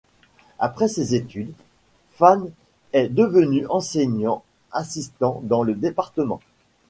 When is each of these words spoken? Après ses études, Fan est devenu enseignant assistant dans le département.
Après 0.57 0.87
ses 0.87 1.13
études, 1.13 1.53
Fan 2.15 2.49
est 2.91 3.07
devenu 3.09 3.67
enseignant 3.69 4.43
assistant 4.71 5.41
dans 5.43 5.61
le 5.61 5.75
département. 5.75 6.41